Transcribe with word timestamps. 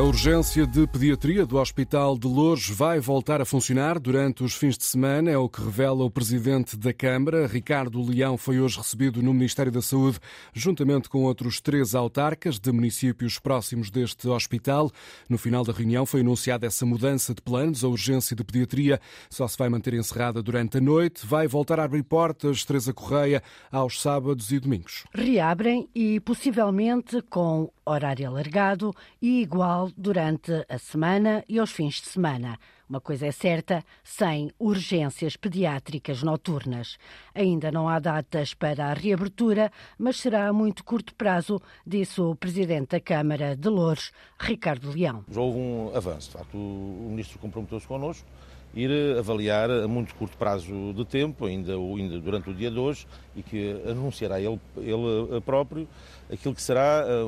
A 0.00 0.02
urgência 0.02 0.66
de 0.66 0.86
pediatria 0.86 1.44
do 1.44 1.58
Hospital 1.58 2.16
de 2.16 2.26
Lourdes 2.26 2.70
vai 2.70 2.98
voltar 2.98 3.42
a 3.42 3.44
funcionar 3.44 3.98
durante 3.98 4.42
os 4.42 4.54
fins 4.54 4.78
de 4.78 4.84
semana, 4.86 5.30
é 5.30 5.36
o 5.36 5.46
que 5.46 5.62
revela 5.62 6.02
o 6.02 6.10
presidente 6.10 6.74
da 6.74 6.90
Câmara. 6.90 7.46
Ricardo 7.46 8.02
Leão 8.02 8.38
foi 8.38 8.58
hoje 8.58 8.78
recebido 8.78 9.22
no 9.22 9.34
Ministério 9.34 9.70
da 9.70 9.82
Saúde, 9.82 10.18
juntamente 10.54 11.06
com 11.10 11.24
outros 11.24 11.60
três 11.60 11.94
autarcas 11.94 12.58
de 12.58 12.72
municípios 12.72 13.38
próximos 13.38 13.90
deste 13.90 14.26
hospital. 14.26 14.90
No 15.28 15.36
final 15.36 15.64
da 15.64 15.72
reunião 15.74 16.06
foi 16.06 16.22
anunciada 16.22 16.66
essa 16.66 16.86
mudança 16.86 17.34
de 17.34 17.42
planos. 17.42 17.84
A 17.84 17.88
urgência 17.88 18.34
de 18.34 18.42
pediatria 18.42 18.98
só 19.28 19.46
se 19.46 19.58
vai 19.58 19.68
manter 19.68 19.92
encerrada 19.92 20.42
durante 20.42 20.78
a 20.78 20.80
noite. 20.80 21.26
Vai 21.26 21.46
voltar 21.46 21.78
a 21.78 21.84
abrir 21.84 22.04
portas, 22.04 22.64
Teresa 22.64 22.94
Correia, 22.94 23.42
aos 23.70 24.00
sábados 24.00 24.50
e 24.50 24.58
domingos. 24.58 25.04
Reabrem 25.12 25.90
e 25.94 26.18
possivelmente 26.20 27.20
com 27.28 27.70
horário 27.84 28.28
alargado 28.28 28.94
e 29.20 29.42
igual 29.42 29.89
durante 29.96 30.64
a 30.68 30.78
semana 30.78 31.44
e 31.48 31.58
aos 31.58 31.70
fins 31.70 31.94
de 32.00 32.08
semana. 32.08 32.58
Uma 32.88 33.00
coisa 33.00 33.26
é 33.26 33.30
certa, 33.30 33.84
sem 34.02 34.50
urgências 34.58 35.36
pediátricas 35.36 36.22
noturnas. 36.22 36.98
Ainda 37.34 37.70
não 37.70 37.88
há 37.88 37.98
datas 37.98 38.52
para 38.52 38.86
a 38.86 38.94
reabertura, 38.94 39.70
mas 39.96 40.16
será 40.16 40.48
a 40.48 40.52
muito 40.52 40.84
curto 40.84 41.14
prazo, 41.14 41.60
disse 41.86 42.20
o 42.20 42.34
Presidente 42.34 42.90
da 42.90 43.00
Câmara 43.00 43.56
de 43.56 43.68
Louros, 43.68 44.10
Ricardo 44.38 44.90
Leão. 44.90 45.24
Já 45.30 45.40
houve 45.40 45.58
um 45.58 45.92
avanço. 45.94 46.30
De 46.30 46.38
facto, 46.38 46.56
o 46.56 47.06
Ministro 47.10 47.38
comprometeu-se 47.38 47.86
connosco 47.86 48.26
ir 48.74 49.18
avaliar 49.18 49.70
a 49.70 49.88
muito 49.88 50.14
curto 50.14 50.36
prazo 50.36 50.92
de 50.94 51.04
tempo, 51.04 51.46
ainda, 51.46 51.74
ainda 51.74 52.20
durante 52.20 52.50
o 52.50 52.54
dia 52.54 52.70
de 52.70 52.78
hoje, 52.78 53.06
e 53.34 53.42
que 53.42 53.82
anunciará 53.86 54.40
ele, 54.40 54.60
ele 54.76 55.40
próprio 55.44 55.88
aquilo 56.32 56.54
que 56.54 56.62
será 56.62 57.04
eh, 57.06 57.22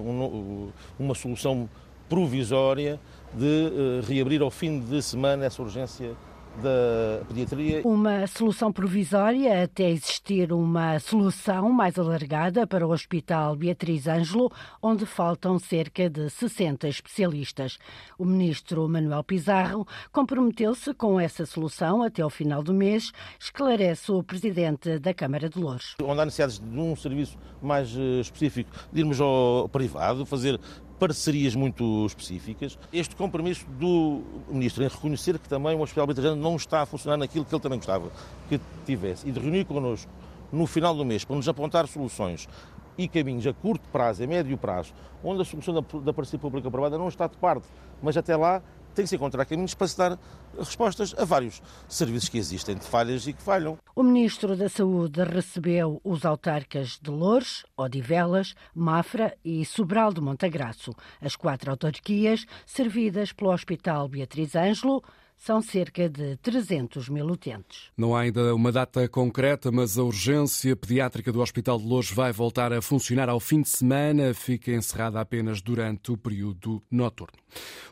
uma 0.99 1.15
solução 1.15 1.69
provisória 2.13 3.01
de 3.33 3.47
eh, 3.47 4.01
reabrir 4.07 4.43
ao 4.43 4.51
fim 4.51 4.79
de 4.79 5.01
semana 5.01 5.47
essa 5.47 5.63
urgência 5.63 6.15
da 6.61 7.25
pediatria. 7.27 7.81
Uma 7.85 8.27
solução 8.27 8.71
provisória 8.71 9.65
até 9.65 9.89
existir 9.91 10.53
uma 10.53 10.99
solução 10.99 11.71
mais 11.71 11.99
alargada 11.99 12.67
para 12.67 12.87
o 12.87 12.91
Hospital 12.91 13.57
Beatriz 13.57 14.07
Ângelo, 14.07 14.53
onde 14.83 15.07
faltam 15.07 15.59
cerca 15.59 16.11
de 16.11 16.29
60 16.29 16.87
especialistas. 16.87 17.79
O 18.19 18.27
ministro 18.27 18.87
Manuel 18.87 19.25
Pizarro 19.25 19.87
comprometeu-se 20.13 20.93
com 20.93 21.19
essa 21.19 21.47
solução 21.47 22.03
até 22.03 22.21
ao 22.21 22.29
final 22.29 22.63
do 22.63 22.75
mês, 22.75 23.11
esclarece 23.41 24.13
o 24.13 24.23
presidente 24.23 24.99
da 24.99 25.15
Câmara 25.15 25.49
de 25.49 25.59
Louros. 25.59 25.97
Onde 26.03 26.21
há 26.21 26.25
necessidades 26.27 26.59
de 26.59 26.79
um 26.79 26.95
serviço 26.95 27.39
mais 27.63 27.97
eh, 27.97 28.21
específico, 28.21 28.71
de 28.93 29.01
irmos 29.01 29.19
ao 29.19 29.67
privado, 29.71 30.27
fazer 30.27 30.61
parcerias 31.03 31.57
muito 31.57 32.07
específicas. 32.07 32.79
Este 32.93 33.17
compromisso 33.17 33.67
do 33.71 34.23
Ministro 34.49 34.85
em 34.85 34.87
reconhecer 34.87 35.37
que 35.37 35.49
também 35.49 35.75
o 35.75 35.81
Hospital 35.81 36.07
Betajano 36.07 36.41
não 36.41 36.55
está 36.55 36.83
a 36.83 36.87
funcionar 36.87 37.17
naquilo 37.17 37.45
que 37.45 37.53
ele 37.53 37.61
também 37.61 37.77
gostava 37.77 38.09
que 38.49 38.61
tivesse 38.87 39.29
e 39.29 39.33
de 39.33 39.41
reunir 39.41 39.65
connosco 39.65 40.09
no 40.53 40.65
final 40.65 40.95
do 40.95 41.05
mês 41.05 41.25
para 41.25 41.35
nos 41.35 41.49
apontar 41.49 41.89
soluções 41.89 42.49
e 42.97 43.09
caminhos 43.09 43.45
a 43.49 43.53
curto 43.53 43.83
prazo, 43.89 44.23
a 44.23 44.27
médio 44.29 44.57
prazo, 44.57 44.95
onde 45.25 45.43
a 45.43 45.45
solução 45.45 45.75
da, 45.75 45.81
da 45.99 46.13
parceria 46.13 46.39
pública-privada 46.39 46.97
não 46.97 47.09
está 47.09 47.27
de 47.27 47.37
parte, 47.37 47.67
mas 48.01 48.17
até 48.17 48.37
lá 48.37 48.63
tem 48.95 49.05
que 49.05 49.09
se 49.09 49.17
encontrar 49.17 49.45
caminhos 49.45 49.75
para 49.75 49.89
se 49.89 49.97
dar 49.97 50.19
respostas 50.59 51.15
a 51.17 51.25
vários 51.25 51.63
serviços 51.89 52.29
que 52.29 52.39
existem 52.39 52.77
de 52.77 52.85
falhas 52.85 53.27
e 53.27 53.33
que 53.33 53.43
falham. 53.43 53.79
O 53.95 54.03
Ministro 54.03 54.57
da 54.57 54.69
Saúde 54.69 55.23
recebeu 55.25 56.01
os 56.05 56.25
autarcas 56.25 56.99
de 57.01 57.11
Loures, 57.11 57.65
Odivelas, 57.77 58.55
Mafra 58.75 59.37
e 59.45 59.65
Sobral 59.65 60.13
de 60.13 60.21
Montagraço, 60.21 60.93
as 61.21 61.37
quatro 61.37 61.71
autarquias 61.71 62.47
servidas 62.67 63.33
pelo 63.33 63.53
Hospital 63.53 64.09
Beatriz 64.09 64.55
Ângelo, 64.55 65.03
são 65.45 65.61
cerca 65.61 66.09
de 66.09 66.37
300 66.37 67.09
mil 67.09 67.27
utentes. 67.27 67.91
Não 67.97 68.15
há 68.15 68.21
ainda 68.21 68.55
uma 68.55 68.71
data 68.71 69.09
concreta, 69.09 69.73
mas 69.73 69.99
a 69.99 70.05
urgência 70.05 70.77
pediátrica 70.77 71.33
do 71.33 71.41
Hospital 71.41 71.81
de 71.81 71.85
Lourdes 71.85 72.13
vai 72.13 72.31
voltar 72.31 72.73
a 72.73 72.81
funcionar 72.81 73.29
ao 73.29 73.41
fim 73.41 73.61
de 73.61 73.69
semana. 73.69 74.33
Fica 74.35 74.71
encerrada 74.71 75.21
apenas 75.21 75.61
durante 75.61 76.13
o 76.13 76.17
período 76.17 76.81
noturno. 76.89 77.43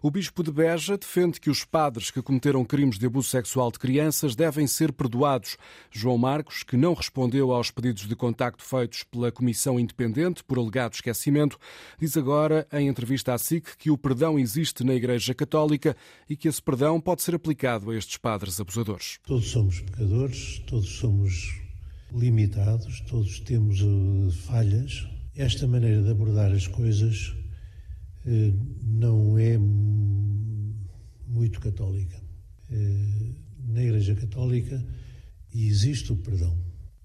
O 0.01 0.13
Bispo 0.13 0.45
de 0.45 0.53
Beja 0.53 0.97
defende 0.97 1.41
que 1.41 1.51
os 1.51 1.65
padres 1.65 2.13
que 2.13 2.23
cometeram 2.23 2.65
crimes 2.65 2.99
de 2.99 3.07
abuso 3.07 3.29
sexual 3.29 3.73
de 3.73 3.81
crianças 3.81 4.37
devem 4.37 4.69
ser 4.69 4.93
perdoados. 4.93 5.57
João 5.91 6.17
Marcos, 6.17 6.63
que 6.63 6.77
não 6.77 6.95
respondeu 6.95 7.53
aos 7.53 7.71
pedidos 7.73 8.07
de 8.07 8.15
contacto 8.15 8.63
feitos 8.63 9.03
pela 9.03 9.33
Comissão 9.33 9.79
Independente 9.79 10.45
por 10.45 10.57
alegado 10.57 10.95
esquecimento, 10.95 11.59
diz 11.99 12.17
agora, 12.17 12.67
em 12.73 12.87
entrevista 12.87 13.35
à 13.35 13.39
SIC, 13.39 13.77
que 13.77 13.91
o 13.91 13.99
perdão 13.99 14.39
existe 14.39 14.85
na 14.85 14.95
Igreja 14.95 15.35
Católica 15.35 15.97
e 16.29 16.37
que 16.37 16.47
esse 16.47 16.63
perdão 16.63 17.01
pode 17.01 17.23
ser 17.23 17.40
aplicado 17.41 17.91
a 17.91 17.97
estes 17.97 18.19
padres 18.19 18.61
abusadores? 18.61 19.19
Todos 19.27 19.49
somos 19.49 19.81
pecadores, 19.81 20.59
todos 20.67 20.89
somos 20.99 21.59
limitados, 22.13 23.01
todos 23.01 23.41
temos 23.41 23.81
uh, 23.81 24.31
falhas. 24.31 25.07
Esta 25.35 25.67
maneira 25.67 26.03
de 26.03 26.11
abordar 26.11 26.53
as 26.53 26.67
coisas 26.67 27.35
uh, 28.27 28.77
não 28.83 29.39
é 29.39 29.57
muito 31.27 31.61
católica. 31.61 32.21
Uh, 32.71 33.35
na 33.69 33.83
Igreja 33.83 34.15
Católica 34.15 34.85
existe 35.55 36.13
o 36.13 36.17
perdão. 36.17 36.57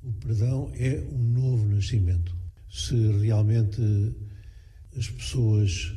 O 0.03 0.12
perdão 0.13 0.69
é 0.75 1.01
um 1.13 1.29
novo 1.29 1.66
nascimento. 1.68 2.35
Se 2.69 2.94
realmente 3.22 3.81
as 4.97 5.09
pessoas 5.09 5.94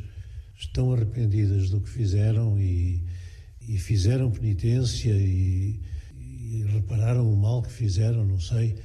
estão 0.56 0.92
arrependidas 0.92 1.70
do 1.70 1.80
que 1.80 1.90
fizeram 1.90 2.58
e 2.60 3.02
e 3.68 3.76
fizeram 3.76 4.30
penitência 4.30 5.12
e, 5.12 5.78
e 6.18 6.64
repararam 6.72 7.30
o 7.30 7.36
mal 7.36 7.62
que 7.62 7.70
fizeram, 7.70 8.24
não 8.24 8.40
sei. 8.40 8.78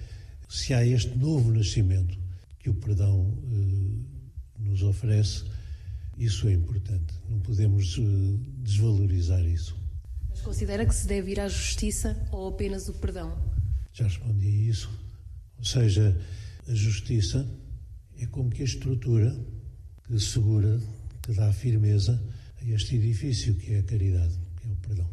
Se 0.49 0.73
há 0.73 0.85
este 0.85 1.17
novo 1.17 1.51
nascimento 1.51 2.19
que 2.59 2.69
o 2.69 2.73
perdão 2.73 3.33
eh, 3.45 4.59
nos 4.59 4.83
oferece, 4.83 5.45
isso 6.17 6.49
é 6.49 6.53
importante. 6.53 7.13
Não 7.29 7.39
podemos 7.39 7.97
eh, 7.97 8.01
desvalorizar 8.57 9.43
isso. 9.45 9.75
Mas 10.29 10.41
considera 10.41 10.85
que 10.85 10.93
se 10.93 11.07
deve 11.07 11.31
ir 11.31 11.39
à 11.39 11.47
justiça 11.47 12.21
ou 12.29 12.49
apenas 12.49 12.89
o 12.89 12.93
perdão? 12.93 13.37
Já 13.93 14.03
respondi 14.03 14.47
a 14.47 14.69
isso. 14.69 14.91
Ou 15.57 15.63
seja, 15.63 16.19
a 16.67 16.73
justiça 16.73 17.49
é 18.19 18.25
como 18.25 18.49
que 18.49 18.61
a 18.61 18.65
estrutura 18.65 19.33
que 20.05 20.19
segura, 20.19 20.77
que 21.21 21.31
dá 21.33 21.53
firmeza 21.53 22.21
a 22.61 22.65
este 22.65 22.97
edifício 22.97 23.55
que 23.55 23.73
é 23.73 23.79
a 23.79 23.83
caridade 23.83 24.42
que 24.63 24.69
é 24.69 24.71
o 24.71 24.75
perdão, 24.77 25.09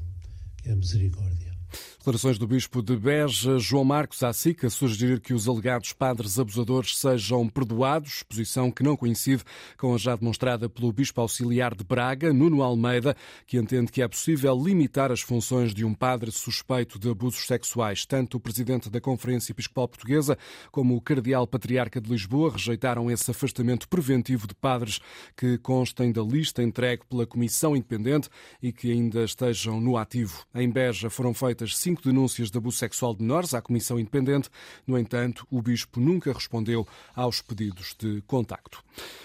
que 0.63 0.69
é 0.69 0.73
a 0.73 0.77
misericórdia. 0.77 1.53
Declarações 2.01 2.39
do 2.39 2.47
Bispo 2.47 2.83
de 2.83 2.97
Beja, 2.97 3.59
João 3.59 3.85
Marcos 3.85 4.23
à 4.23 4.33
SICA, 4.33 4.71
sugerir 4.71 5.21
que 5.21 5.35
os 5.35 5.47
alegados 5.47 5.93
padres 5.93 6.39
abusadores 6.39 6.97
sejam 6.97 7.47
perdoados, 7.47 8.23
posição 8.23 8.71
que 8.71 8.83
não 8.83 8.97
coincide 8.97 9.45
com 9.77 9.95
a 9.95 9.99
já 9.99 10.17
demonstrada 10.17 10.67
pelo 10.67 10.91
Bispo 10.95 11.21
Auxiliar 11.21 11.75
de 11.75 11.85
Braga, 11.85 12.33
Nuno 12.33 12.63
Almeida, 12.63 13.15
que 13.47 13.59
entende 13.59 13.93
que 13.93 14.01
é 14.01 14.09
possível 14.09 14.59
limitar 14.59 15.13
as 15.13 15.21
funções 15.21 15.75
de 15.75 15.85
um 15.85 15.93
padre 15.93 16.33
suspeito 16.33 16.99
de 16.99 17.11
abusos 17.11 17.47
sexuais. 17.47 18.07
Tanto 18.07 18.39
o 18.39 18.41
Presidente 18.41 18.89
da 18.89 18.99
Conferência 18.99 19.53
Episcopal 19.53 19.87
Portuguesa 19.87 20.39
como 20.73 20.97
o 20.97 21.03
Cardeal 21.03 21.47
Patriarca 21.47 22.01
de 22.01 22.09
Lisboa 22.09 22.53
rejeitaram 22.53 23.11
esse 23.11 23.31
afastamento 23.31 23.87
preventivo 23.87 24.47
de 24.47 24.55
padres 24.55 25.01
que 25.37 25.59
constem 25.59 26.13
da 26.13 26.23
lista 26.23 26.63
entregue 26.63 27.03
pela 27.11 27.27
Comissão 27.27 27.77
Independente 27.77 28.31
e 28.63 28.73
que 28.73 28.91
ainda 28.91 29.23
estejam 29.23 29.79
no 29.83 29.99
ativo. 29.99 30.47
Em 30.55 30.71
Beja 30.71 31.11
foram 31.11 31.35
feitas 31.35 31.77
cinco 31.91 32.03
denúncias 32.05 32.53
de 32.53 32.57
abuso 32.57 32.79
sexual 32.79 33.13
de 33.13 33.23
menores 33.23 33.53
à 33.53 33.61
Comissão 33.61 33.99
Independente. 33.99 34.49
No 34.87 34.97
entanto, 34.97 35.45
o 35.51 35.61
Bispo 35.61 35.99
nunca 35.99 36.33
respondeu 36.33 36.87
aos 37.17 37.43
pedidos 37.43 37.97
de 37.99 38.23
contacto. 38.29 38.85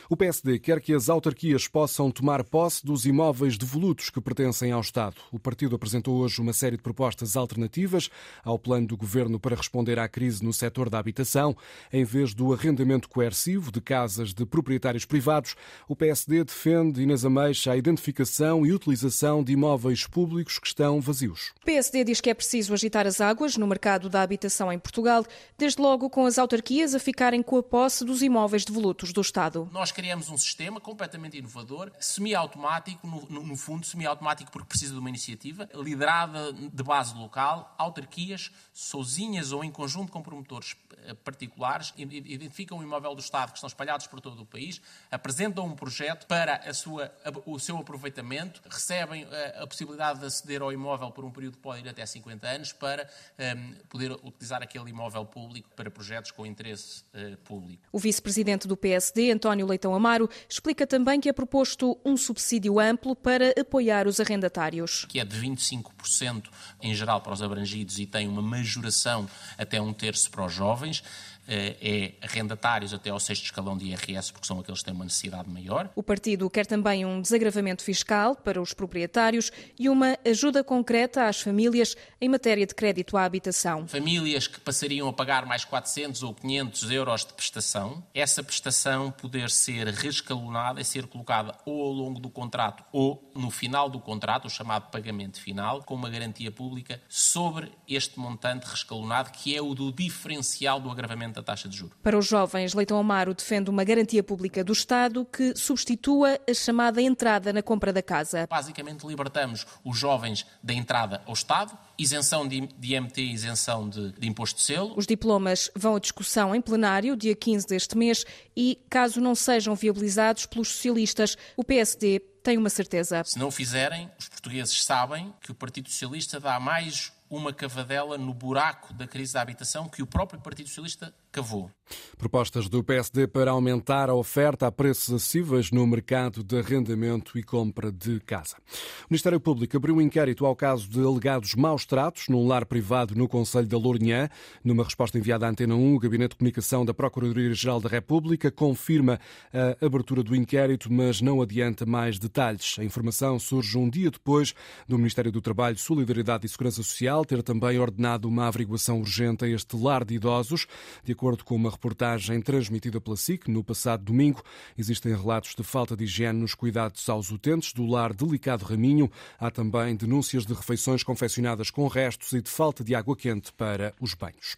O 0.09 0.17
PSD 0.17 0.59
quer 0.59 0.79
que 0.81 0.93
as 0.93 1.09
autarquias 1.09 1.67
possam 1.67 2.09
tomar 2.09 2.43
posse 2.43 2.85
dos 2.85 3.05
imóveis 3.05 3.57
devolutos 3.57 4.09
que 4.09 4.21
pertencem 4.21 4.71
ao 4.71 4.81
Estado. 4.81 5.15
O 5.31 5.39
partido 5.39 5.75
apresentou 5.75 6.17
hoje 6.17 6.41
uma 6.41 6.53
série 6.53 6.77
de 6.77 6.83
propostas 6.83 7.35
alternativas 7.35 8.09
ao 8.43 8.57
plano 8.57 8.87
do 8.87 8.97
governo 8.97 9.39
para 9.39 9.55
responder 9.55 9.99
à 9.99 10.07
crise 10.07 10.43
no 10.43 10.53
setor 10.53 10.89
da 10.89 10.99
habitação. 10.99 11.55
Em 11.91 12.03
vez 12.03 12.33
do 12.33 12.53
arrendamento 12.53 13.09
coercivo 13.09 13.71
de 13.71 13.81
casas 13.81 14.33
de 14.33 14.45
proprietários 14.45 15.05
privados, 15.05 15.55
o 15.87 15.95
PSD 15.95 16.43
defende, 16.43 17.01
Inês 17.01 17.25
Ameixa, 17.25 17.71
a 17.71 17.77
identificação 17.77 18.65
e 18.65 18.71
utilização 18.71 19.43
de 19.43 19.53
imóveis 19.53 20.07
públicos 20.07 20.57
que 20.57 20.67
estão 20.67 21.01
vazios. 21.01 21.51
O 21.61 21.65
PSD 21.65 22.03
diz 22.03 22.21
que 22.21 22.29
é 22.29 22.33
preciso 22.33 22.54
agitar 22.73 23.05
as 23.05 23.21
águas 23.21 23.57
no 23.57 23.67
mercado 23.67 24.09
da 24.09 24.21
habitação 24.21 24.71
em 24.71 24.79
Portugal, 24.79 25.25
desde 25.57 25.81
logo 25.81 26.09
com 26.09 26.25
as 26.25 26.37
autarquias 26.37 26.95
a 26.95 26.99
ficarem 26.99 27.41
com 27.41 27.57
a 27.57 27.63
posse 27.63 28.05
dos 28.05 28.21
imóveis 28.21 28.65
devolutos 28.65 29.11
do 29.11 29.21
Estado. 29.21 29.69
Nós 29.71 29.91
criamos 29.91 30.29
um 30.29 30.37
sistema 30.37 30.79
completamente 30.79 31.37
inovador, 31.37 31.91
semi-automático, 31.99 33.07
no, 33.07 33.43
no 33.43 33.55
fundo, 33.55 33.85
semi-automático 33.85 34.51
porque 34.51 34.67
precisa 34.67 34.93
de 34.93 34.99
uma 34.99 35.09
iniciativa, 35.09 35.69
liderada 35.73 36.53
de 36.53 36.83
base 36.83 37.15
local, 37.15 37.73
autarquias, 37.77 38.51
sozinhas 38.73 39.51
ou 39.51 39.63
em 39.63 39.71
conjunto 39.71 40.11
com 40.11 40.21
promotores 40.21 40.75
eh, 41.03 41.13
particulares, 41.13 41.93
identificam 41.97 42.77
o 42.77 42.83
imóvel 42.83 43.15
do 43.15 43.21
Estado 43.21 43.51
que 43.51 43.57
estão 43.57 43.67
espalhados 43.67 44.07
por 44.07 44.19
todo 44.19 44.41
o 44.41 44.45
país, 44.45 44.81
apresentam 45.11 45.65
um 45.65 45.75
projeto 45.75 46.25
para 46.27 46.55
a 46.57 46.73
sua, 46.73 47.11
o 47.45 47.59
seu 47.59 47.77
aproveitamento, 47.77 48.61
recebem 48.69 49.27
eh, 49.29 49.59
a 49.61 49.67
possibilidade 49.67 50.19
de 50.19 50.25
aceder 50.25 50.61
ao 50.61 50.71
imóvel 50.71 51.11
por 51.11 51.23
um 51.23 51.31
período 51.31 51.57
que 51.57 51.63
pode 51.63 51.81
ir 51.81 51.89
até 51.89 52.05
50 52.05 52.44
anos 52.45 52.71
para 52.71 53.09
ehm, 53.37 53.73
poder 53.89 54.11
utilizar 54.11 54.61
aquele 54.61 54.89
imóvel 54.89 55.25
público 55.25 55.69
para 55.75 55.89
projetos 55.91 56.31
com 56.31 56.45
interesse 56.45 57.03
uh, 57.13 57.37
público. 57.37 57.83
O 57.91 57.99
vice-presidente 57.99 58.67
do 58.67 58.77
PSD, 58.77 59.31
António 59.31 59.65
Leitão 59.65 59.93
Amaro, 59.93 60.29
explica 60.47 60.85
também 60.85 61.19
que 61.19 61.29
é 61.29 61.33
proposto 61.33 61.99
um 62.05 62.15
subsídio 62.15 62.79
amplo 62.79 63.15
para 63.15 63.53
apoiar 63.59 64.07
os 64.07 64.19
arrendatários. 64.19 65.05
Que 65.05 65.19
é 65.19 65.25
de 65.25 65.37
25% 65.37 66.45
em 66.81 66.93
geral 66.93 67.21
para 67.21 67.33
os 67.33 67.41
abrangidos 67.41 67.99
e 67.99 68.05
tem 68.05 68.27
uma 68.27 68.41
majoração 68.41 69.27
até 69.57 69.81
um 69.81 69.93
terço 69.93 70.29
para 70.29 70.45
os 70.45 70.53
jovens. 70.53 71.03
Eh, 71.47 72.15
é 72.21 72.25
arrendatários 72.25 72.93
até 72.93 73.09
ao 73.09 73.19
sexto 73.19 73.45
escalão 73.45 73.77
de 73.77 73.85
IRS, 73.85 74.31
porque 74.31 74.47
são 74.47 74.59
aqueles 74.59 74.79
que 74.79 74.85
têm 74.85 74.93
uma 74.93 75.05
necessidade 75.05 75.49
maior. 75.49 75.89
O 75.95 76.01
partido 76.01 76.49
quer 76.49 76.65
também 76.65 77.05
um 77.05 77.21
desagravamento 77.21 77.83
fiscal 77.83 78.35
para 78.35 78.61
os 78.61 78.73
proprietários 78.73 79.51
e 79.77 79.87
uma 79.87 80.17
ajuda 80.25 80.63
concreta 80.63 81.27
às 81.27 81.39
famílias 81.39 81.95
em 82.19 82.27
matéria 82.27 82.65
de 82.65 82.73
crédito 82.73 83.15
à 83.15 83.23
habitação. 83.23 83.87
Famílias 83.87 84.47
que 84.47 84.59
passariam 84.59 85.07
a 85.07 85.13
pagar 85.13 85.45
mais 85.45 85.63
400 85.63 86.23
ou 86.23 86.33
500 86.33 86.91
euros 86.91 87.25
de 87.25 87.33
prestação, 87.33 88.03
essa 88.13 88.43
prestação 88.43 89.11
poder 89.11 89.49
ser 89.51 89.87
rescalonada 89.87 90.81
e 90.81 90.85
ser 90.85 91.05
colocada 91.05 91.55
ou 91.65 91.83
ao 91.83 91.91
longo 91.91 92.19
do 92.19 92.29
contrato 92.29 92.83
ou 92.91 93.31
no 93.35 93.51
final 93.51 93.89
do 93.89 93.99
contrato, 93.99 94.45
o 94.45 94.49
chamado 94.49 94.89
pagamento 94.89 95.39
final, 95.39 95.83
com 95.83 95.93
uma 95.93 96.09
garantia 96.09 96.51
pública 96.51 97.01
sobre 97.07 97.71
este 97.87 98.19
montante 98.19 98.65
rescalonado, 98.65 99.31
que 99.31 99.55
é 99.55 99.61
o 99.61 99.75
do 99.75 99.91
diferencial 99.91 100.79
do 100.79 100.89
agravamento 100.89 101.34
da 101.35 101.43
taxa 101.43 101.67
de 101.67 101.77
juros. 101.77 101.95
Para 102.01 102.17
os 102.17 102.25
jovens, 102.25 102.73
Leitão 102.73 102.97
Amaro 102.97 103.33
defende 103.33 103.69
uma 103.69 103.83
garantia 103.83 104.23
pública 104.23 104.63
do 104.63 104.73
Estado 104.73 105.25
que 105.25 105.55
substitua 105.55 106.39
a 106.49 106.53
chamada 106.53 107.01
entrada 107.01 107.51
na 107.51 107.61
compra 107.61 107.91
da 107.91 108.01
casa. 108.01 108.47
Basicamente, 108.49 109.05
libertamos 109.05 109.65
os 109.83 109.97
jovens 109.97 110.45
da 110.63 110.73
entrada 110.73 111.21
ao 111.25 111.33
Estado, 111.33 111.77
isenção 111.97 112.47
de, 112.47 112.69
IMT 112.81 113.21
e 113.21 113.33
isenção 113.33 113.89
de, 113.89 114.11
de 114.13 114.27
imposto 114.27 114.59
de 114.59 114.65
selo. 114.65 114.93
Os 114.95 115.05
diplomas 115.05 115.69
vão 115.75 115.95
à 115.95 115.99
discussão 115.99 116.55
em 116.55 116.61
plenário, 116.61 117.15
dia 117.15 117.35
15 117.35 117.67
deste 117.67 117.97
mês, 117.97 118.25
e, 118.55 118.79
caso 118.89 119.19
não 119.19 119.35
sejam 119.35 119.75
viabilizados 119.75 120.45
pelos 120.45 120.69
socialistas, 120.69 121.37
o 121.57 121.63
PSD 121.63 122.21
tem 122.45 122.57
uma 122.57 122.69
certeza. 122.69 123.23
Se 123.25 123.39
não 123.39 123.47
o 123.47 123.51
fizerem, 123.51 124.09
os 124.19 124.29
portugueses 124.29 124.83
sabem 124.83 125.33
que 125.41 125.51
o 125.51 125.55
Partido 125.55 125.89
Socialista 125.89 126.39
dá 126.39 126.59
mais 126.59 127.11
uma 127.27 127.51
cavadela 127.51 128.17
no 128.17 128.33
buraco 128.33 128.93
da 128.93 129.07
crise 129.07 129.33
da 129.33 129.41
habitação 129.41 129.89
que 129.89 130.03
o 130.03 130.07
próprio 130.07 130.39
Partido 130.39 130.67
Socialista 130.67 131.13
cavou. 131.35 131.69
Propostas 132.17 132.67
do 132.67 132.83
PSD 132.83 133.27
para 133.27 133.51
aumentar 133.51 134.09
a 134.09 134.15
oferta 134.15 134.65
a 134.65 134.71
preços 134.71 135.13
acessíveis 135.13 135.69
no 135.69 135.85
mercado 135.85 136.43
de 136.43 136.57
arrendamento 136.57 137.37
e 137.37 137.43
compra 137.43 137.91
de 137.91 138.19
casa. 138.21 138.55
O 139.01 139.07
Ministério 139.11 139.39
Público 139.39 139.77
abriu 139.77 139.97
um 139.97 140.01
inquérito 140.01 140.45
ao 140.45 140.55
caso 140.55 140.89
de 140.89 140.99
alegados 140.99 141.53
maus 141.53 141.85
tratos 141.85 142.27
num 142.27 142.47
lar 142.47 142.65
privado 142.65 143.13
no 143.13 143.27
Conselho 143.27 143.67
da 143.67 143.77
Lourinhã. 143.77 144.29
Numa 144.63 144.83
resposta 144.83 145.17
enviada 145.17 145.45
à 145.45 145.49
Antena 145.49 145.75
1, 145.75 145.95
o 145.95 145.99
Gabinete 145.99 146.31
de 146.31 146.37
Comunicação 146.37 146.85
da 146.85 146.93
Procuradoria-Geral 146.93 147.79
da 147.79 147.89
República 147.89 148.49
confirma 148.49 149.19
a 149.53 149.85
abertura 149.85 150.23
do 150.23 150.35
inquérito, 150.35 150.91
mas 150.91 151.21
não 151.21 151.41
adianta 151.41 151.85
mais 151.85 152.17
detalhes. 152.17 152.77
A 152.79 152.83
informação 152.83 153.37
surge 153.37 153.77
um 153.77 153.89
dia 153.89 154.09
depois 154.09 154.55
do 154.87 154.97
Ministério 154.97 155.31
do 155.31 155.41
Trabalho, 155.41 155.77
Solidariedade 155.77 156.45
e 156.45 156.49
Segurança 156.49 156.81
Social 156.81 157.25
ter 157.25 157.43
também 157.43 157.77
ordenado 157.77 158.27
uma 158.27 158.47
averiguação 158.47 159.01
urgente 159.01 159.45
a 159.45 159.47
este 159.47 159.75
lar 159.75 160.03
de 160.03 160.15
idosos. 160.15 160.65
De 161.03 161.11
acordo 161.11 161.24
com 161.43 161.55
uma 161.55 161.71
reportagem 161.71 162.39
transmitida 162.39 163.01
pela 163.01 163.17
SIC 163.17 163.47
no 163.47 163.63
passado 163.63 164.03
domingo, 164.03 164.43
existem 164.77 165.11
relatos 165.15 165.55
de 165.55 165.63
falta 165.63 165.97
de 165.97 166.03
higiene 166.03 166.39
nos 166.39 166.53
cuidados 166.53 167.09
aos 167.09 167.31
utentes 167.31 167.73
do 167.73 167.83
lar 167.83 168.13
Delicado 168.13 168.63
Raminho. 168.63 169.09
Há 169.39 169.49
também 169.49 169.95
denúncias 169.95 170.45
de 170.45 170.53
refeições 170.53 171.01
confeccionadas 171.01 171.71
com 171.71 171.87
restos 171.87 172.33
e 172.33 172.41
de 172.41 172.49
falta 172.49 172.83
de 172.83 172.93
água 172.93 173.15
quente 173.15 173.51
para 173.53 173.91
os 173.99 174.13
banhos. 174.13 174.55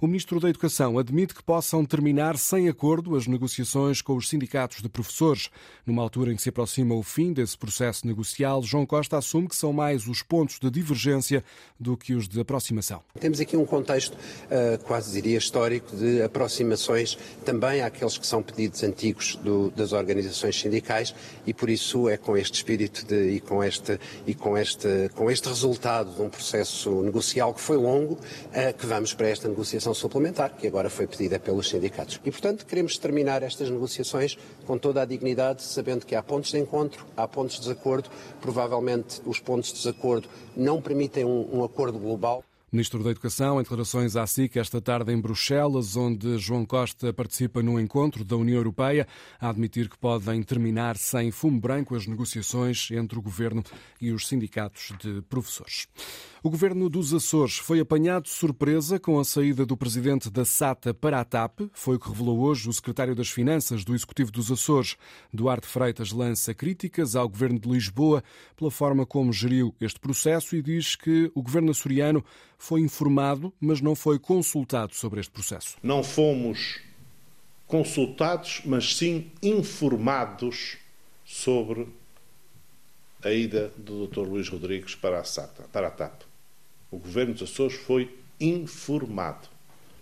O 0.00 0.06
Ministro 0.06 0.40
da 0.40 0.48
Educação 0.48 0.98
admite 0.98 1.34
que 1.34 1.42
possam 1.42 1.84
terminar 1.84 2.38
sem 2.38 2.68
acordo 2.68 3.14
as 3.14 3.26
negociações 3.26 4.00
com 4.00 4.16
os 4.16 4.28
sindicatos 4.30 4.80
de 4.80 4.88
professores. 4.88 5.50
Numa 5.84 6.02
altura 6.02 6.32
em 6.32 6.36
que 6.36 6.42
se 6.42 6.48
aproxima 6.48 6.94
o 6.94 7.02
fim 7.02 7.34
desse 7.34 7.58
processo 7.58 8.06
negocial, 8.06 8.62
João 8.62 8.86
Costa 8.86 9.18
assume 9.18 9.48
que 9.48 9.56
são 9.56 9.70
mais 9.70 10.06
os 10.06 10.22
pontos 10.22 10.58
de 10.58 10.70
divergência 10.70 11.44
do 11.78 11.94
que 11.94 12.14
os 12.14 12.26
de 12.26 12.40
aproximação. 12.40 13.02
Temos 13.20 13.38
aqui 13.38 13.54
um 13.56 13.66
contexto, 13.66 14.14
uh, 14.14 14.82
quase 14.84 15.12
diria, 15.12 15.36
histórico 15.36 15.94
de 15.94 16.05
de 16.06 16.22
aproximações 16.22 17.18
também 17.44 17.82
àqueles 17.82 18.16
que 18.16 18.26
são 18.26 18.42
pedidos 18.42 18.82
antigos 18.84 19.36
do, 19.36 19.70
das 19.70 19.92
organizações 19.92 20.58
sindicais 20.58 21.14
e 21.44 21.52
por 21.52 21.68
isso 21.68 22.08
é 22.08 22.16
com 22.16 22.36
este 22.36 22.54
espírito 22.54 23.04
de, 23.04 23.30
e, 23.30 23.40
com 23.40 23.62
este, 23.62 23.98
e 24.26 24.34
com, 24.34 24.56
este, 24.56 25.10
com 25.14 25.30
este 25.30 25.48
resultado 25.48 26.14
de 26.14 26.22
um 26.22 26.28
processo 26.28 27.02
negocial 27.02 27.52
que 27.52 27.60
foi 27.60 27.76
longo 27.76 28.14
uh, 28.14 28.78
que 28.78 28.86
vamos 28.86 29.12
para 29.12 29.28
esta 29.28 29.48
negociação 29.48 29.92
suplementar 29.92 30.54
que 30.56 30.66
agora 30.66 30.88
foi 30.88 31.06
pedida 31.06 31.38
pelos 31.38 31.68
sindicatos. 31.68 32.20
E 32.24 32.30
portanto 32.30 32.64
queremos 32.64 32.96
terminar 32.98 33.42
estas 33.42 33.68
negociações 33.68 34.38
com 34.66 34.78
toda 34.78 35.02
a 35.02 35.04
dignidade, 35.04 35.62
sabendo 35.62 36.06
que 36.06 36.14
há 36.14 36.22
pontos 36.22 36.50
de 36.52 36.58
encontro, 36.58 37.04
há 37.16 37.26
pontos 37.26 37.56
de 37.56 37.62
desacordo, 37.62 38.08
provavelmente 38.40 39.20
os 39.24 39.40
pontos 39.40 39.72
de 39.72 39.78
desacordo 39.78 40.28
não 40.56 40.80
permitem 40.80 41.24
um, 41.24 41.58
um 41.58 41.64
acordo 41.64 41.98
global. 41.98 42.44
Ministro 42.72 43.04
da 43.04 43.12
Educação, 43.12 43.60
em 43.60 43.62
declarações 43.62 44.16
à 44.16 44.26
SIC 44.26 44.56
esta 44.56 44.80
tarde 44.80 45.12
em 45.12 45.20
Bruxelas, 45.20 45.94
onde 45.94 46.36
João 46.36 46.66
Costa 46.66 47.12
participa 47.12 47.62
num 47.62 47.78
encontro 47.78 48.24
da 48.24 48.36
União 48.36 48.56
Europeia, 48.56 49.06
a 49.40 49.50
admitir 49.50 49.88
que 49.88 49.96
podem 49.96 50.42
terminar 50.42 50.96
sem 50.96 51.30
fumo 51.30 51.60
branco 51.60 51.94
as 51.94 52.08
negociações 52.08 52.90
entre 52.90 53.20
o 53.20 53.22
governo 53.22 53.62
e 54.00 54.10
os 54.10 54.26
sindicatos 54.26 54.92
de 54.98 55.22
professores. 55.22 55.86
O 56.46 56.48
governo 56.48 56.88
dos 56.88 57.12
Açores 57.12 57.58
foi 57.58 57.80
apanhado 57.80 58.22
de 58.22 58.28
surpresa 58.28 59.00
com 59.00 59.18
a 59.18 59.24
saída 59.24 59.66
do 59.66 59.76
presidente 59.76 60.30
da 60.30 60.44
SATA 60.44 60.94
para 60.94 61.20
a 61.20 61.24
TAP. 61.24 61.62
Foi 61.72 61.96
o 61.96 61.98
que 61.98 62.08
revelou 62.08 62.38
hoje 62.38 62.68
o 62.68 62.72
secretário 62.72 63.16
das 63.16 63.28
Finanças 63.28 63.84
do 63.84 63.92
Executivo 63.92 64.30
dos 64.30 64.52
Açores. 64.52 64.96
Duarte 65.32 65.66
Freitas 65.66 66.12
lança 66.12 66.54
críticas 66.54 67.16
ao 67.16 67.28
governo 67.28 67.58
de 67.58 67.68
Lisboa 67.68 68.22
pela 68.56 68.70
forma 68.70 69.04
como 69.04 69.32
geriu 69.32 69.74
este 69.80 69.98
processo 69.98 70.54
e 70.54 70.62
diz 70.62 70.94
que 70.94 71.32
o 71.34 71.42
governo 71.42 71.72
açoriano 71.72 72.24
foi 72.56 72.80
informado, 72.80 73.52
mas 73.60 73.80
não 73.80 73.96
foi 73.96 74.16
consultado 74.16 74.94
sobre 74.94 75.18
este 75.18 75.32
processo. 75.32 75.76
Não 75.82 76.04
fomos 76.04 76.80
consultados, 77.66 78.62
mas 78.64 78.96
sim 78.96 79.32
informados 79.42 80.78
sobre 81.24 81.88
a 83.24 83.32
ida 83.32 83.72
do 83.76 84.06
Dr. 84.06 84.20
Luís 84.20 84.48
Rodrigues 84.48 84.94
para 84.94 85.18
a 85.18 85.24
SATA, 85.24 85.64
para 85.72 85.88
a 85.88 85.90
TAP. 85.90 86.35
O 86.90 86.98
governo 86.98 87.34
dos 87.34 87.50
Açores 87.50 87.76
foi 87.76 88.16
informado, 88.40 89.48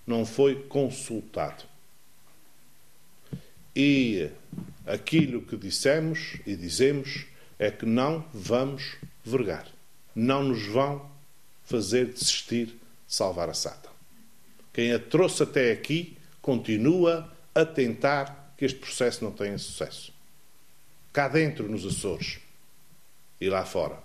não 0.06 0.26
foi 0.26 0.62
consultado. 0.64 1.64
E 3.74 4.30
aquilo 4.86 5.42
que 5.42 5.56
dissemos 5.56 6.36
e 6.46 6.54
dizemos 6.54 7.26
é 7.58 7.70
que 7.70 7.86
não 7.86 8.24
vamos 8.32 8.96
vergar. 9.24 9.66
Não 10.14 10.44
nos 10.44 10.66
vão 10.66 11.10
fazer 11.64 12.06
desistir 12.06 12.66
de 12.66 12.78
salvar 13.08 13.48
a 13.48 13.54
SATA. 13.54 13.88
Quem 14.72 14.92
a 14.92 14.98
trouxe 14.98 15.42
até 15.42 15.72
aqui 15.72 16.16
continua 16.40 17.32
a 17.54 17.64
tentar 17.64 18.54
que 18.56 18.64
este 18.64 18.78
processo 18.78 19.24
não 19.24 19.32
tenha 19.32 19.58
sucesso. 19.58 20.12
Cá 21.12 21.28
dentro, 21.28 21.68
nos 21.68 21.84
Açores 21.86 22.38
e 23.40 23.48
lá 23.48 23.64
fora. 23.64 23.98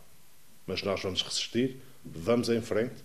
Mas 0.66 0.84
nós 0.84 1.02
vamos 1.02 1.22
resistir 1.22 1.80
vamos 2.04 2.50
em 2.50 2.62
frente 2.62 2.96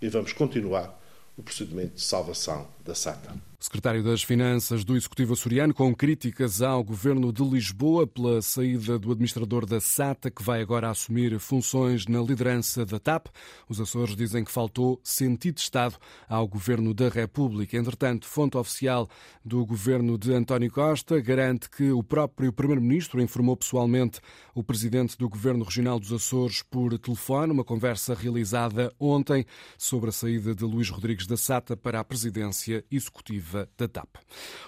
e 0.00 0.08
vamos 0.08 0.32
continuar 0.32 1.00
o 1.36 1.42
procedimento 1.42 1.94
de 1.94 2.02
salvação 2.02 2.66
da 2.84 2.94
SATA. 2.94 3.34
Secretário 3.64 4.02
das 4.02 4.22
Finanças 4.22 4.84
do 4.84 4.94
Executivo 4.94 5.32
açoriano 5.32 5.72
com 5.72 5.94
críticas 5.94 6.60
ao 6.60 6.84
governo 6.84 7.32
de 7.32 7.42
Lisboa 7.42 8.06
pela 8.06 8.42
saída 8.42 8.98
do 8.98 9.10
administrador 9.10 9.64
da 9.64 9.80
SATA, 9.80 10.30
que 10.30 10.42
vai 10.42 10.60
agora 10.60 10.90
assumir 10.90 11.38
funções 11.38 12.06
na 12.06 12.20
liderança 12.20 12.84
da 12.84 12.98
TAP. 12.98 13.28
Os 13.66 13.80
Açores 13.80 14.14
dizem 14.14 14.44
que 14.44 14.52
faltou 14.52 15.00
sentido 15.02 15.54
de 15.54 15.62
Estado 15.62 15.96
ao 16.28 16.46
governo 16.46 16.92
da 16.92 17.08
República. 17.08 17.78
Entretanto, 17.78 18.26
fonte 18.26 18.58
oficial 18.58 19.08
do 19.42 19.64
governo 19.64 20.18
de 20.18 20.34
António 20.34 20.70
Costa 20.70 21.18
garante 21.18 21.70
que 21.70 21.90
o 21.90 22.02
próprio 22.02 22.52
primeiro-ministro 22.52 23.18
informou 23.22 23.56
pessoalmente 23.56 24.20
o 24.54 24.62
presidente 24.62 25.16
do 25.16 25.26
governo 25.26 25.64
regional 25.64 25.98
dos 25.98 26.12
Açores 26.12 26.60
por 26.60 26.98
telefone, 26.98 27.50
uma 27.50 27.64
conversa 27.64 28.12
realizada 28.12 28.92
ontem 29.00 29.46
sobre 29.78 30.10
a 30.10 30.12
saída 30.12 30.54
de 30.54 30.64
Luís 30.64 30.90
Rodrigues 30.90 31.26
da 31.26 31.38
SATA 31.38 31.74
para 31.74 31.98
a 31.98 32.04
presidência 32.04 32.84
executiva 32.90 33.53
da 33.54 33.88
TAP. 33.88 34.16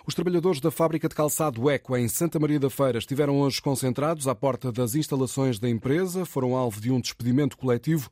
Os 0.06 0.14
trabalhadores 0.14 0.60
da 0.60 0.70
fábrica 0.70 1.08
de 1.08 1.14
calçado 1.14 1.68
Eco 1.68 1.96
em 1.96 2.08
Santa 2.08 2.38
Maria 2.38 2.60
da 2.60 2.70
Feira 2.70 2.98
estiveram 2.98 3.40
hoje 3.40 3.60
concentrados 3.60 4.28
à 4.28 4.34
porta 4.34 4.70
das 4.70 4.94
instalações 4.94 5.58
da 5.58 5.68
empresa, 5.68 6.24
foram 6.24 6.54
alvo 6.54 6.80
de 6.80 6.90
um 6.90 7.00
despedimento 7.00 7.56
coletivo 7.56 8.08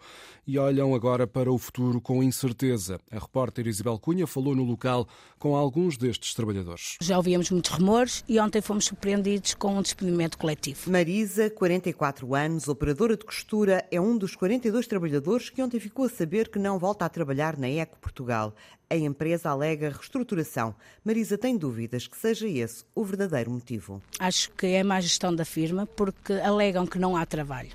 e 0.47 0.59
olham 0.59 0.95
agora 0.95 1.27
para 1.27 1.51
o 1.51 1.59
futuro 1.59 2.01
com 2.01 2.23
incerteza. 2.23 2.99
A 3.11 3.19
repórter 3.19 3.67
Isabel 3.67 3.99
Cunha 3.99 4.27
falou 4.27 4.55
no 4.55 4.65
local 4.65 5.07
com 5.39 5.57
alguns 5.57 5.97
destes 5.97 6.35
trabalhadores. 6.35 6.97
Já 7.01 7.17
ouvíamos 7.17 7.51
muitos 7.51 7.71
rumores 7.71 8.25
e 8.29 8.39
ontem 8.39 8.61
fomos 8.61 8.85
surpreendidos 8.85 9.55
com 9.55 9.77
um 9.79 9.83
despedimento 9.83 10.37
coletivo. 10.39 10.91
Marisa, 10.91 11.51
44 11.51 12.35
anos, 12.35 12.69
operadora 12.69 13.17
de 13.17 13.25
costura, 13.25 13.87
é 13.91 14.01
um 14.01 14.17
dos 14.17 14.37
42 14.37 14.87
trabalhadores 14.87 15.51
que 15.51 15.63
ontem 15.63 15.81
ficou 15.81 16.07
a 16.07 16.09
saber 16.09 16.49
que 16.49 16.59
não 16.59 16.79
volta 16.79 17.05
a 17.05 17.09
trabalhar 17.09 17.57
na 17.59 17.69
Eco 17.69 17.99
Portugal. 17.99 18.55
A 18.95 18.97
empresa 18.97 19.51
alega 19.51 19.89
reestruturação. 19.89 20.73
Marisa 21.05 21.37
tem 21.37 21.57
dúvidas 21.57 22.07
que 22.07 22.17
seja 22.17 22.47
esse 22.47 22.85
o 22.95 23.03
verdadeiro 23.03 23.51
motivo. 23.51 24.01
Acho 24.21 24.53
que 24.53 24.69
é 24.69 24.85
má 24.85 25.01
gestão 25.01 25.35
da 25.35 25.45
firma 25.45 25.85
porque 25.85 26.35
alegam 26.35 26.87
que 26.87 26.97
não 26.97 27.17
há 27.17 27.27
trabalho. 27.27 27.73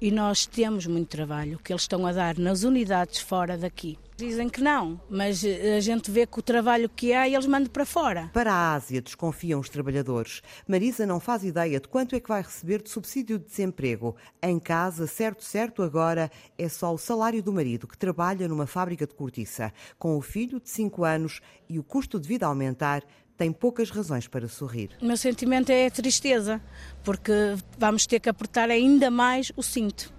E 0.00 0.12
nós 0.12 0.46
temos 0.46 0.86
muito 0.86 1.08
trabalho 1.08 1.58
que 1.58 1.72
eles 1.72 1.82
estão 1.82 2.06
a 2.06 2.12
dar 2.12 2.38
nas 2.38 2.62
unidades 2.62 3.18
fora 3.18 3.58
daqui. 3.58 3.98
Dizem 4.20 4.50
que 4.50 4.60
não, 4.60 5.00
mas 5.08 5.42
eh, 5.42 5.78
a 5.78 5.80
gente 5.80 6.10
vê 6.10 6.26
que 6.26 6.38
o 6.38 6.42
trabalho 6.42 6.90
que 6.90 7.14
há 7.14 7.26
eles 7.26 7.46
mandam 7.46 7.70
para 7.72 7.86
fora. 7.86 8.28
Para 8.34 8.52
a 8.52 8.74
Ásia, 8.74 9.00
desconfiam 9.00 9.58
os 9.58 9.70
trabalhadores. 9.70 10.42
Marisa 10.68 11.06
não 11.06 11.18
faz 11.18 11.42
ideia 11.42 11.80
de 11.80 11.88
quanto 11.88 12.14
é 12.14 12.20
que 12.20 12.28
vai 12.28 12.42
receber 12.42 12.82
de 12.82 12.90
subsídio 12.90 13.38
de 13.38 13.46
desemprego. 13.46 14.14
Em 14.42 14.58
casa, 14.58 15.06
certo, 15.06 15.42
certo, 15.42 15.82
agora 15.82 16.30
é 16.58 16.68
só 16.68 16.92
o 16.92 16.98
salário 16.98 17.42
do 17.42 17.50
marido, 17.50 17.88
que 17.88 17.96
trabalha 17.96 18.46
numa 18.46 18.66
fábrica 18.66 19.06
de 19.06 19.14
cortiça. 19.14 19.72
Com 19.98 20.18
o 20.18 20.20
filho 20.20 20.60
de 20.60 20.68
5 20.68 21.02
anos 21.02 21.40
e 21.66 21.78
o 21.78 21.82
custo 21.82 22.20
de 22.20 22.28
vida 22.28 22.44
a 22.44 22.50
aumentar, 22.50 23.02
tem 23.38 23.50
poucas 23.50 23.88
razões 23.88 24.28
para 24.28 24.46
sorrir. 24.48 24.90
O 25.00 25.06
meu 25.06 25.16
sentimento 25.16 25.72
é 25.72 25.88
tristeza, 25.88 26.60
porque 27.02 27.32
vamos 27.78 28.06
ter 28.06 28.20
que 28.20 28.28
apertar 28.28 28.68
ainda 28.68 29.10
mais 29.10 29.50
o 29.56 29.62
cinto. 29.62 30.12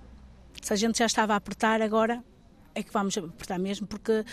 Se 0.60 0.74
a 0.74 0.76
gente 0.76 0.98
já 0.98 1.06
estava 1.06 1.34
a 1.34 1.36
apertar, 1.36 1.84
agora 1.84 2.24
é 2.76 2.84
que 2.84 2.92
vamos 2.92 3.18
apertar 3.18 3.60
mesmo, 3.60 3.88
porque 3.88 4.24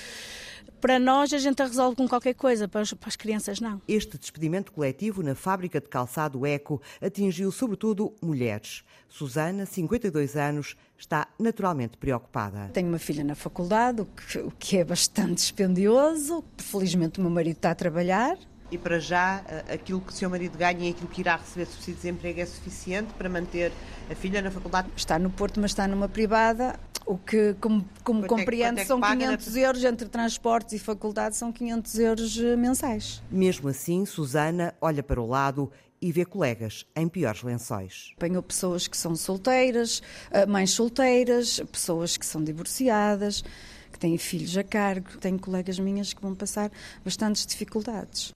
para 0.80 0.98
nós 0.98 1.32
a 1.32 1.38
gente 1.38 1.62
resolve 1.62 1.96
com 1.96 2.08
qualquer 2.08 2.34
coisa, 2.34 2.68
para 2.68 2.82
as, 2.82 2.92
para 2.92 3.08
as, 3.08 3.16
crianças 3.16 3.60
não. 3.60 3.80
Este 3.88 4.16
despedimento 4.16 4.72
coletivo 4.72 5.22
na 5.22 5.34
fábrica 5.34 5.80
de 5.80 5.88
calçado 5.88 6.46
Eco 6.46 6.80
atingiu 7.00 7.50
sobretudo 7.50 8.14
mulheres. 8.22 8.84
Susana, 9.08 9.66
52 9.66 10.36
anos, 10.36 10.76
está 10.96 11.26
naturalmente 11.38 11.96
preocupada. 11.96 12.70
Tenho 12.72 12.88
uma 12.88 12.98
filha 12.98 13.24
na 13.24 13.34
faculdade, 13.34 14.02
o 14.02 14.06
que, 14.06 14.38
o 14.38 14.50
que 14.50 14.78
é 14.78 14.84
bastante 14.84 15.36
dispendioso. 15.36 16.44
Felizmente 16.58 17.18
o 17.18 17.22
meu 17.22 17.30
marido 17.30 17.56
está 17.56 17.70
a 17.70 17.74
trabalhar, 17.74 18.38
e 18.70 18.76
para 18.76 18.98
já, 18.98 19.42
aquilo 19.72 20.00
que 20.00 20.12
o 20.12 20.14
seu 20.14 20.28
marido 20.28 20.58
ganha 20.58 20.88
e 20.88 20.90
aquilo 20.90 21.08
que 21.08 21.22
irá 21.22 21.36
receber 21.36 21.64
subsídio 21.64 21.94
de 21.94 22.00
desemprego 22.02 22.40
é 22.40 22.46
suficiente 22.46 23.14
para 23.14 23.28
manter 23.28 23.72
a 24.10 24.14
filha 24.14 24.42
na 24.42 24.50
faculdade? 24.50 24.88
Está 24.94 25.18
no 25.18 25.30
Porto, 25.30 25.58
mas 25.58 25.70
está 25.70 25.88
numa 25.88 26.08
privada. 26.08 26.78
O 27.08 27.16
que, 27.16 27.54
como, 27.58 27.88
como 28.04 28.26
compreende, 28.26 28.80
é, 28.80 28.82
é 28.82 28.84
são 28.84 29.00
500 29.00 29.54
na... 29.54 29.60
euros 29.62 29.82
entre 29.82 30.08
transportes 30.10 30.74
e 30.74 30.78
faculdade, 30.78 31.38
são 31.38 31.50
500 31.50 31.98
euros 32.00 32.38
eh, 32.38 32.54
mensais. 32.54 33.22
Mesmo 33.30 33.70
assim, 33.70 34.04
Susana 34.04 34.74
olha 34.78 35.02
para 35.02 35.18
o 35.18 35.26
lado 35.26 35.72
e 36.02 36.12
vê 36.12 36.26
colegas 36.26 36.84
em 36.94 37.08
piores 37.08 37.42
lençóis. 37.42 38.12
Apanhou 38.14 38.42
pessoas 38.42 38.86
que 38.86 38.94
são 38.94 39.16
solteiras, 39.16 40.02
eh, 40.30 40.44
mães 40.44 40.72
solteiras, 40.72 41.58
pessoas 41.72 42.18
que 42.18 42.26
são 42.26 42.44
divorciadas, 42.44 43.42
que 43.90 43.98
têm 43.98 44.18
filhos 44.18 44.54
a 44.58 44.62
cargo. 44.62 45.16
Tenho 45.18 45.38
colegas 45.38 45.78
minhas 45.78 46.12
que 46.12 46.20
vão 46.20 46.34
passar 46.34 46.70
bastantes 47.02 47.46
dificuldades. 47.46 48.34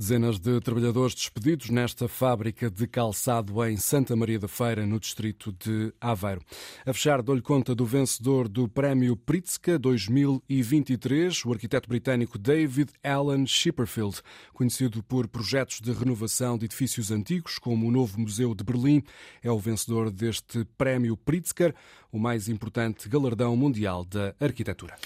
Dezenas 0.00 0.40
de 0.40 0.58
trabalhadores 0.60 1.14
despedidos 1.14 1.68
nesta 1.68 2.08
fábrica 2.08 2.70
de 2.70 2.86
calçado 2.86 3.62
em 3.66 3.76
Santa 3.76 4.16
Maria 4.16 4.38
da 4.38 4.48
Feira, 4.48 4.86
no 4.86 4.98
distrito 4.98 5.52
de 5.52 5.92
Aveiro. 6.00 6.40
A 6.86 6.92
fechar, 6.94 7.20
dou-lhe 7.20 7.42
conta 7.42 7.74
do 7.74 7.84
vencedor 7.84 8.48
do 8.48 8.66
Prémio 8.66 9.14
Pritzker 9.14 9.78
2023, 9.78 11.44
o 11.44 11.52
arquiteto 11.52 11.86
britânico 11.86 12.38
David 12.38 12.90
Alan 13.04 13.44
Schipperfield, 13.44 14.22
conhecido 14.54 15.02
por 15.02 15.28
projetos 15.28 15.82
de 15.82 15.92
renovação 15.92 16.56
de 16.56 16.64
edifícios 16.64 17.10
antigos, 17.10 17.58
como 17.58 17.86
o 17.86 17.90
novo 17.90 18.18
Museu 18.18 18.54
de 18.54 18.64
Berlim, 18.64 19.02
é 19.42 19.50
o 19.50 19.58
vencedor 19.58 20.10
deste 20.10 20.64
Prémio 20.78 21.14
Pritzker, 21.14 21.74
o 22.10 22.18
mais 22.18 22.48
importante 22.48 23.06
galardão 23.06 23.54
mundial 23.54 24.02
da 24.06 24.34
arquitetura. 24.40 24.96